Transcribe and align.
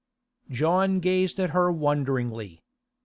John 0.49 0.99
gazed 0.99 1.39
at 1.39 1.51
her 1.51 1.71
wonderingly. 1.71 2.63